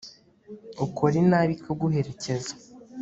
[0.85, 2.53] ukora inabi ikaguherekeza